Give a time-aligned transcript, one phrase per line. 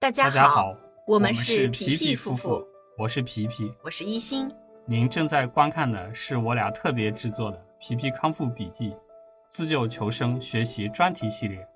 [0.00, 0.76] 大家好，
[1.08, 2.64] 我们们是皮皮夫妇，
[2.96, 3.74] 我是皮皮。
[3.82, 4.48] 我是一心。
[4.86, 8.90] 您正在观看的是我俩特别制作的《皮皮康复笔记》
[9.48, 11.66] 自救求生学习专题系列。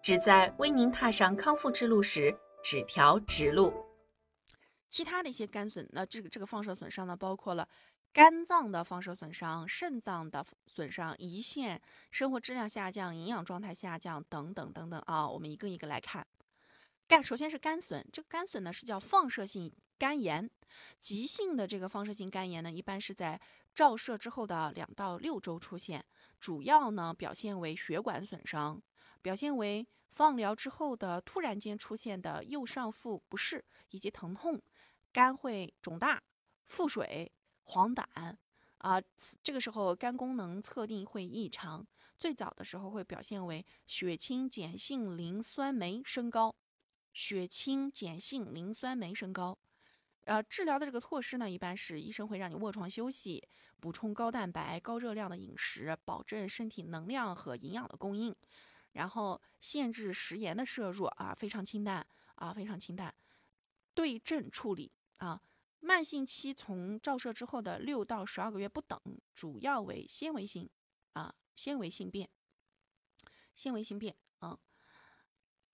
[0.00, 2.32] 旨在为您踏上康复之路时
[2.62, 3.74] 指条直路。
[4.88, 7.68] 其他的一些肝损，那这个这个放射损伤呢，包括了
[8.12, 15.28] 肝脏的放射损伤、肾脏的损伤、胰腺生活质量下降、营养状态下降等等等等啊。
[15.28, 16.24] 我们一个一个来看。
[17.12, 20.50] 干首先是肝损，这个肝损呢是叫放射性肝炎，
[20.98, 23.38] 急性的这个放射性肝炎呢，一般是在
[23.74, 26.02] 照射之后的两到六周出现，
[26.40, 28.80] 主要呢表现为血管损伤，
[29.20, 34.58] 表现为放疗之后的突然间出现的右上腹不适以及疼痛。
[35.12, 36.22] 肝会肿大、
[36.64, 37.30] 腹水、
[37.64, 38.02] 黄疸
[38.78, 39.02] 啊、
[39.42, 41.86] 这个时候肝功能测定会异常，
[42.18, 46.56] 最早的时候会表现为血清碱性磷酸酶升高，
[47.12, 49.58] 血清碱性磷酸酶升高。
[50.24, 53.48] 呃，治疗的这个措施呢，一般是医生会让你卧床休息，
[53.80, 58.34] 补充高蛋白、高热量的饮食，保证身体能量和营养的供应，
[58.92, 63.14] 然后限制食盐的摄入啊，非常清淡啊，非常清淡，
[63.94, 64.92] 对症处理。
[65.18, 65.40] 啊，
[65.78, 69.00] 慢性期从照射之后的六到十二个月不等，
[69.34, 70.68] 主要为纤维性
[71.12, 72.28] 啊，纤维性变，
[73.54, 74.16] 纤维性变。
[74.40, 74.58] 嗯，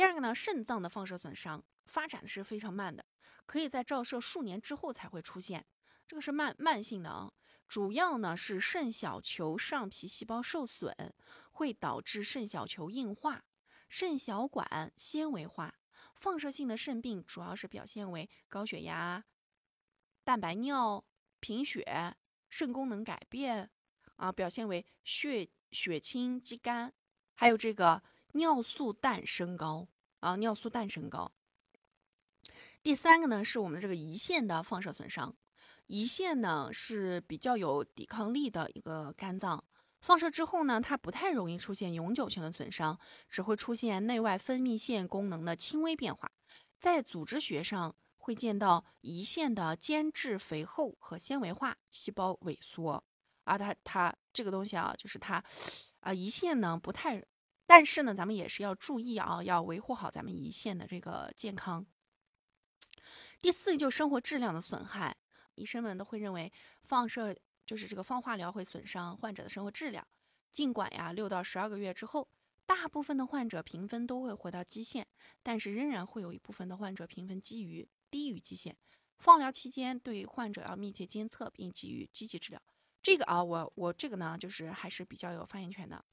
[0.00, 3.04] 第二个呢，肾脏的放射损伤发展是非常慢的，
[3.44, 5.66] 可以在照射数年之后才会出现，
[6.08, 7.30] 这个是慢慢性的啊。
[7.68, 11.12] 主要呢是肾小球上皮细胞受损，
[11.50, 13.44] 会导致肾小球硬化、
[13.90, 15.74] 肾小管纤维化。
[16.14, 19.22] 放射性的肾病主要是表现为高血压、
[20.24, 21.04] 蛋白尿、
[21.40, 22.16] 贫血、
[22.48, 23.70] 肾功能改变
[24.16, 26.90] 啊，表现为血血清肌酐，
[27.34, 29.88] 还有这个尿素氮升高
[30.20, 31.32] 啊，尿素氮升高。
[32.82, 35.36] 第三个呢，是我们这个胰腺的放射损伤，
[35.88, 39.62] 胰腺呢是比较有抵抗力的一个肝脏。
[40.00, 46.30] 放射之后呢，它不太容易出现永久性的损伤，只会出现内外分泌腺功能的轻微变化。
[46.78, 53.04] 在组织学上会见到胰腺的间质肥厚和纤维化，细胞萎缩。
[53.44, 55.44] 而它它这个东西啊，就是它
[56.00, 57.22] 啊胰腺呢不太，
[57.70, 61.86] 但是呢咱们也是要注意啊，要维护好咱们胰腺的这个健康。
[63.40, 65.16] 第四就是生活质量的损害，
[65.54, 67.36] 医生们都会认为放射。
[67.64, 70.04] 就是这个放化疗会损伤患者的生活质量，
[70.50, 72.28] 尽管呀，六到十二个月之后，
[72.66, 75.06] 大部分的患者评分都会回到基线，
[75.40, 78.76] 但是仍然会有一部分的患者评分基于低于基线。
[79.20, 82.60] 放疗期间，对患者要密切监测并给予积极治疗。
[83.00, 86.04] 这个啊，我我这个呢，就是还是比较有发言权的。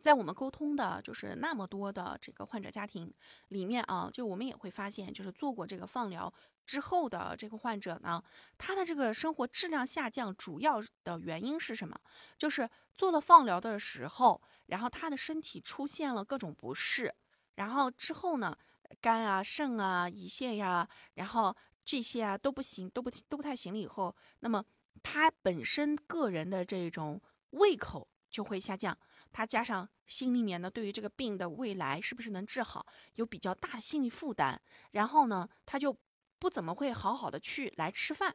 [0.00, 3.12] 在我们沟通的，就是那么多的这个患者家庭
[3.48, 6.32] 里面啊，就我们也会发现，就是做过这个放疗
[6.64, 8.22] 之后的这个患者呢，
[8.56, 12.00] 他的这个生活质量下降，主要的原因是什么？
[12.38, 17.14] 就是做了放疗的时候，然后他的身体出现了各种不适，
[17.56, 18.56] 然后之后呢，
[19.00, 24.64] 肝啊、肾啊、胰腺呀，然后这些啊都不行，都不都不太行了以后，那么
[25.02, 28.96] 他本身个人的这种胃口就会下降。
[29.32, 34.60] 他加上心里面呢，对于这个病的未来是不是能治好，有比较大的心理负担。
[34.90, 35.96] 然后呢，他就
[36.38, 38.34] 不怎么会好好的去来吃饭，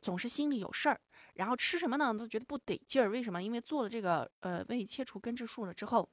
[0.00, 1.00] 总是心里有事儿。
[1.34, 3.08] 然后吃什么呢，都觉得不得劲儿。
[3.08, 3.42] 为什么？
[3.42, 6.10] 因为做了这个呃胃切除根治术了之后，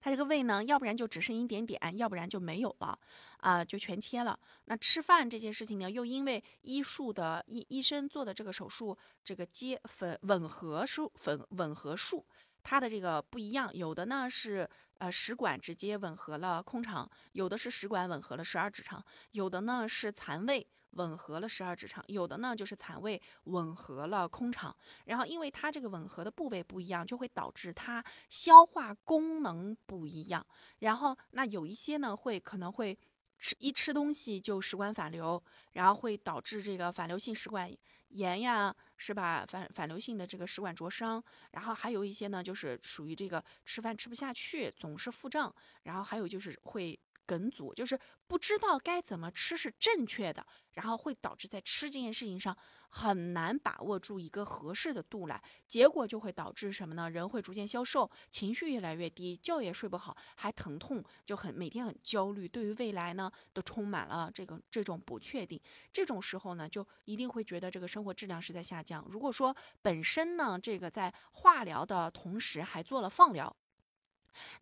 [0.00, 2.98] 他这个胃呢，要不然就只剩一点点，要不然就没有了
[3.38, 4.38] 啊，就全切了。
[4.64, 12.24] 那吃饭这件事情呢，又因为医术的医医生做的这个手术，这个接粉吻合术粉吻合术。
[12.62, 24.76] 它的这个不一样，有的呢是呃食管直接吻合了空肠，有的是食管吻合了十二指肠，有的呢是残胃吻合了十二指肠，有的呢就是残胃吻合了空肠。
[25.06, 30.44] 然后因为它这个吻合的部位不一样，就会导致它消化功能不一样。
[30.80, 32.98] 然后那有一些呢会可能会
[33.38, 35.42] 吃一吃东西就食管反流，
[35.72, 37.70] 然后会导致这个反流性食管。
[38.10, 39.44] 炎呀，是吧？
[39.48, 41.22] 反反流性的这个食管灼伤，
[41.52, 46.98] 然后还有一些呢，就是属于这个吃饭吃不下去，总是腹胀，然后还有就是会。
[47.30, 47.96] 梗阻就是
[48.26, 52.56] 不知道该怎么吃是正确的，然后会导致在吃这件事情上
[52.88, 57.08] 很难把握住一个合适的度来，结果就会导致什么呢？
[57.08, 65.60] 人会逐渐消瘦，情绪越来越低，觉也睡不好，还疼痛，就很每天很焦虑，对于未来呢都充满了这个这种不确定。
[65.92, 69.06] 这种时候呢，就一定会觉得这个生活质量是在下降。
[69.08, 73.56] 如果说本身呢，这个在化疗的同时还做了放疗。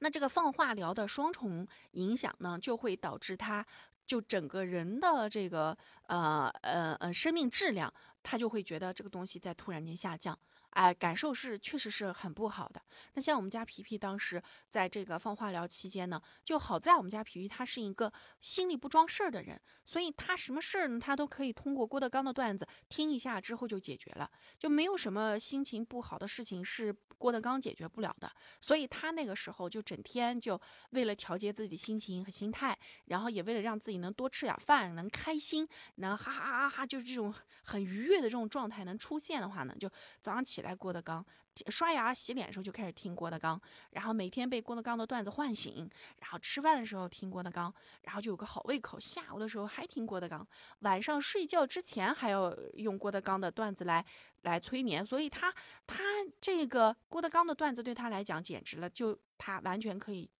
[0.01, 3.67] 那这个放化疗的双重影响呢，就会导致他
[4.07, 5.77] 就整个人的这个
[6.07, 7.93] 呃呃呃生命质量，
[8.23, 10.39] 他就会觉得这个东西在突然间下降。
[10.79, 12.81] 哎，感受是确实是很不好的。
[13.15, 28.31] 那像我们家皮皮当时在这个放化疗期间呢，就好在我们家皮皮他是一个心里不装事儿的人，所以他什么事儿呢，他都可以通过郭德纲的段子听一下之后就解决了，就没有什么心情不好的事情是郭德纲解决不了的。
[28.61, 30.61] 所以他那个时候就整天就
[30.91, 37.35] 为了调节自己的心情和心态，然后也为了让自己能多吃点饭，能开心，能哈哈哈哈，就是这种
[37.65, 39.91] 很愉悦的这种状态能出现的话呢，就
[40.21, 40.63] 早上起。
[40.68, 41.25] 来来，郭德纲
[41.69, 43.61] 刷牙洗脸的时候就开始听郭德纲，
[43.91, 45.89] 然后每天被郭德纲的段子唤醒，
[46.19, 47.73] 然后吃饭的时候听郭德纲，
[48.03, 49.01] 然后就有个好胃口。
[49.01, 50.47] 下午的时候还听郭德纲，
[50.81, 54.05] 晚上睡觉之前还要用郭德纲的段子来
[54.43, 55.05] 来催眠。
[55.05, 55.53] 所以他
[55.87, 56.03] 他
[56.41, 60.31] 这个郭德纲的段子对他来讲简直了，就他完全可以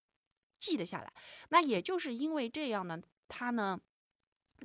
[0.59, 1.11] 记得下来。
[1.49, 3.79] 那也就是因为这样呢，他呢。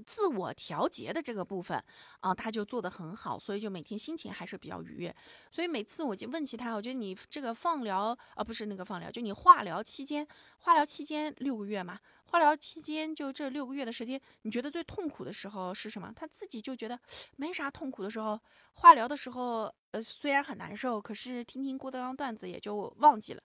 [0.07, 1.83] 自我调节的这个部分
[2.21, 5.15] 啊，他就做得很好，所以就每天心情还是比较愉悦。
[5.51, 10.27] 所以每次我就问起他，我觉得你这个放疗啊，不是那个放疗，就你化疗期间，
[10.59, 16.13] 化疗期间六个月嘛，化疗期间就这六个月的时间，你觉得最痛苦的时候是什么？
[16.15, 16.99] 他自己就觉得
[17.37, 18.41] 没啥痛苦的时候，
[18.75, 23.43] 化疗的时候，呃，虽然很难受，可是听听郭德纲段子也就忘记了。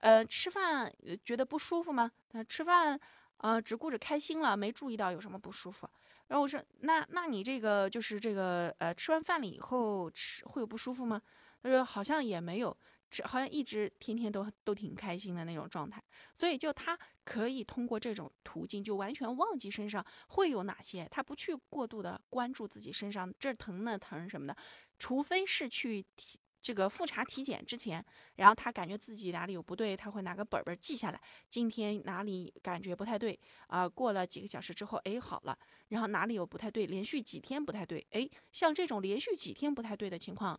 [0.00, 0.92] 呃，吃饭
[1.24, 2.10] 觉得不舒服吗？
[2.28, 3.00] 他吃饭。
[3.44, 5.86] 呃，只顾着开心了，没注意到有什么不舒服。
[6.28, 11.20] 然后我说，那那你这个就是这个呃，吃完饭了以后吃会有不舒服吗？
[11.62, 12.74] 他说好像也没有，
[13.24, 16.02] 好像一直天天都都挺开心的那种状态。
[16.34, 24.56] 所以就他可以通过这种途径，就完全忘记身上会有哪些，他不去过度的关注自己身上这疼那疼什么的，
[24.98, 26.06] 除非是去。
[26.64, 28.02] 这个复查体检之前，
[28.36, 31.20] 然后他感觉自己哪里有不对，他会拿个本本记下来。
[31.50, 33.86] 今天哪里感觉不太对啊？
[33.86, 35.58] 过了几个小时之后，哎，好了。
[35.88, 40.58] 然后哪里有不太对，连续几天不太对，哎，像这种连续几天不太对的情况，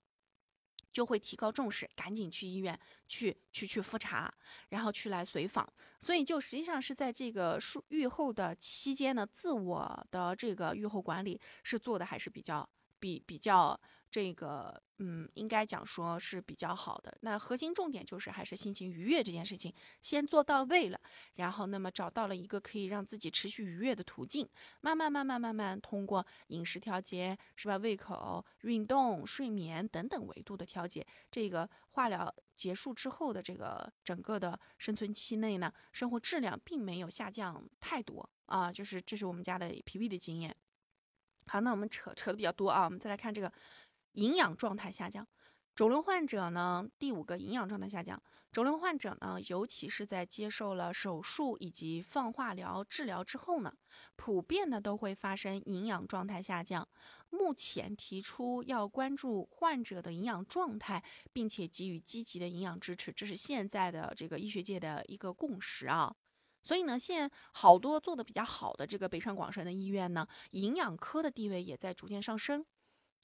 [0.92, 4.32] 就会提高重视，赶紧去医院去去去复查，
[4.70, 5.68] 然后去来随访。
[6.00, 12.70] 所以就实际上是在这个术愈后的期间呢，自我的这个愈后管理是做的还是比较
[13.00, 13.82] 比比较。
[14.12, 17.18] 这个嗯，应该讲说是比较好的。
[17.20, 21.00] 那核心重点就是还是心情愉悦这件事情先做到位了，
[21.34, 24.48] 然后那么找到了一个可以让自己持续愉悦的途径，
[24.80, 27.76] 慢慢慢慢慢慢通过饮食调节是吧？
[27.76, 38.72] 胃口、运动、睡眠等等维度的调节，这个化疗结束之后的这个整个的生存期内呢，生活质量并没有下降太多啊。
[38.72, 40.56] 就是这是我们家的皮皮的经验。
[41.48, 43.52] 好，那我们扯扯的比较多啊，我们再来看这个。
[44.16, 45.28] 营养状态下降，
[45.76, 46.88] 肿瘤患者呢？
[46.98, 48.22] 第五个营养状态下降，
[48.52, 53.74] 肿瘤患者呢，尤其是在接受了手术以及放化疗治疗之后呢，
[54.16, 56.88] 普遍呢都会发生营养状态下降。
[57.30, 61.04] 目前提出要关注患者的营养状态，
[61.34, 66.16] 并且给予积极的营养支持，这是现在的这个医学界的一个共识啊。
[66.64, 72.66] 所以呢，现好多做的比较好的这个北上广深的医院呢，营养科的地位也在逐渐上升。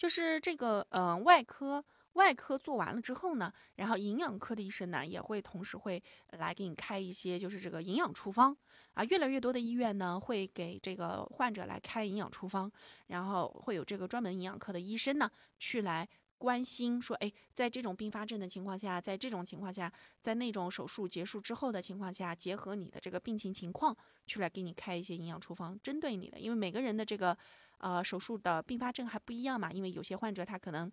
[0.01, 6.01] 就是这个，嗯，外科外科做完了之后呢，然后营养科的医生呢也会同时会
[6.31, 8.57] 来给你开一些，就是这个营养处方
[8.95, 9.03] 啊。
[9.03, 12.71] 越来越多的医院呢会给这个患者来开营养处方，
[13.05, 15.29] 然后会有这个专门营养科的医生呢
[15.59, 16.09] 去来
[16.41, 23.95] 关心说，哎，在这种并发症的情况下，在这种情况下，在那种手术结束之后的情况下，结合你的这个病情情况，
[24.25, 27.37] 去来给你开一些营养处方，针对你的，因为每个人的这个。
[27.83, 30.91] 呃，手术的并发症还不一样嘛，因为有些患者他可能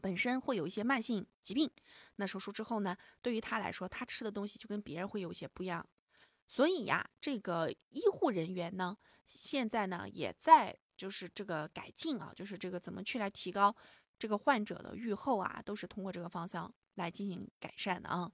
[0.00, 1.70] 本身会有一些慢性疾病，
[2.16, 5.86] 那手术之后呢，对于他来说，他吃的东西就跟别人会有一些不一样，
[6.46, 8.96] 所以呀，这个医护人员呢，
[9.26, 13.76] 现在呢也在就是这个改进啊，就是这个怎么去来提高
[14.18, 18.30] 这个患者的愈后啊，都是通过这个方向来进行改善的啊。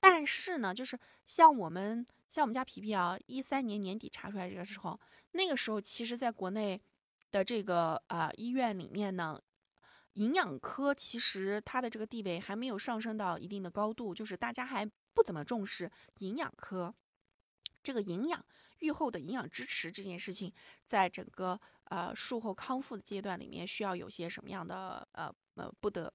[0.00, 5.00] 但是呢，就是像我们像我们家皮皮啊，一三年年底查出来这个时候，
[5.32, 6.80] 那个时候其实在国内。
[7.32, 9.40] 的这个啊医院里面呢，
[10.12, 16.94] 营养科其实它的这个地位还没有上升到一定的高度，就是大家还不怎么重视营养科
[17.82, 18.46] 这个营养
[18.84, 20.52] 愈后的营养支持这件事情，
[20.84, 26.12] 在整个呃术后康复的阶段里面需要有些什么样的呃呃不得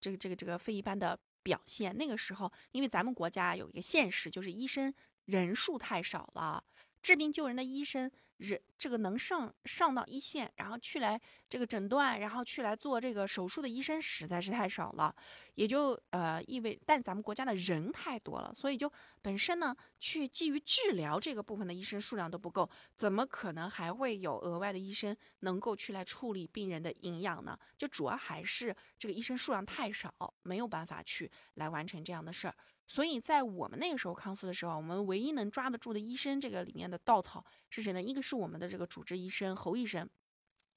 [0.00, 1.96] 这个这个这个非一般的表现。
[1.96, 4.92] 那个时候，因为咱们国家有一个现实，就是医生
[5.26, 6.64] 人数太少了。
[7.02, 15.14] 治病救人的医生，人这个能上上到一线，然后去来这个诊断，然后去来做这个手术的医生实在是太少了，
[15.54, 27.58] 也就呃意味，但咱们国家的人太多了，所以就本身呢，去基于治疗这个部分的医生数量都不够，怎么可能还会有额外的医生能够去来处理病人的营养呢？
[27.76, 30.12] 就主要还是这个医生数量太少，
[30.42, 32.54] 没有办法去来完成这样的事儿。
[32.90, 38.02] 所以在我们那个时候康复的时候，我们唯一能抓得住的医生，这个里面的稻草是谁呢？
[38.02, 40.08] 一个是我们的这个主治医生侯医生，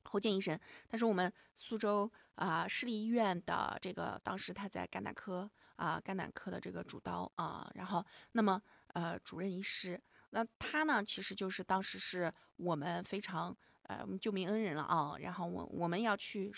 [0.03, 9.98] 侯健医生，他是我们苏州啊市立医院的这个当时他在肝胆科啊肝胆科的这个主刀啊，然后那么呃主任医师，
[10.32, 16.51] 那他呢其实就是当时是我们非常呃我们救命恩人了啊，然后我我们要去。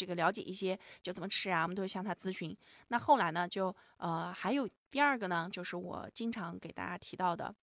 [0.00, 2.56] 这个了解一些就怎么吃啊，我们都会向他咨询。
[2.88, 7.54] 那后来呢，就呃还有第二个呢，就是我经常给大家提到的，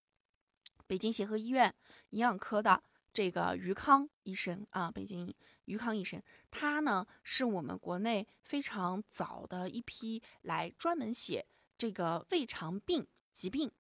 [0.86, 1.74] 北京协和医院
[2.12, 5.34] 营养科的这个于康医生啊，北京
[5.66, 11.44] 于康医生，他呢是我们国内非常早的一批来专门写
[11.76, 13.72] 这个胃肠病疾病，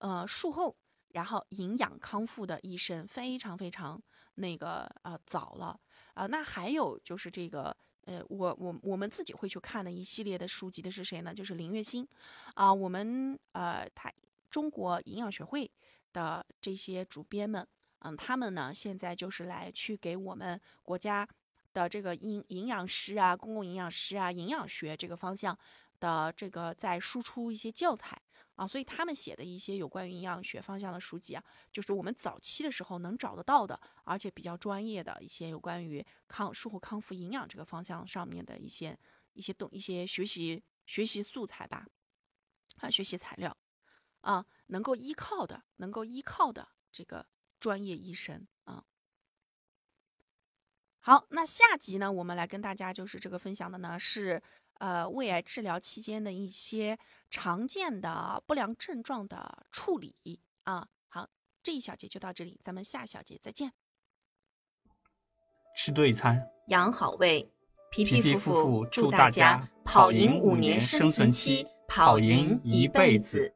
[0.00, 0.76] 呃术后
[1.10, 4.02] 然后营养康复的医生，非常非常
[4.34, 5.78] 那个呃早了
[6.14, 6.26] 啊。
[6.26, 7.76] 那还有就是这个。
[8.06, 11.34] 呃，我我我们自己会去看的一系列的书籍的是谁呢？
[11.34, 12.06] 就是林月星，
[12.54, 14.12] 啊，我们呃，他
[14.50, 15.70] 中国营养学会
[16.12, 17.66] 的这些主编们，
[18.00, 21.28] 嗯，他们呢现在就是来去给我们国家
[21.72, 25.56] 的这个营营养师啊、公共营养师啊、营养学这个方向
[26.00, 28.20] 的这个在输出一些教材。
[28.60, 38.98] 啊，所以他们写的一些有关于营养学方向的书籍啊，就是我们早期的时候能找得到的，而且比较专业的一些有关于康术后康复营养这个方向上面的一些
[39.32, 41.86] 一些动一些学习学习素材吧，
[42.80, 43.56] 啊，学习材料
[44.20, 47.26] 啊，能够依靠的，能够依靠的这个
[47.58, 48.84] 专业医生啊。
[50.98, 54.42] 好，那下集呢，我们来跟大家就是这个分享的呢是。
[54.80, 60.16] 呃，胃癌治疗期间的一些常见的不良症状的处理
[60.64, 61.28] 啊，好，
[61.62, 63.72] 这一小节就到这里，咱们下小节再见。
[65.76, 67.52] 吃对餐，养好胃，
[67.90, 73.54] 皮皮夫妇祝大家跑赢五年生存期，跑赢一辈子。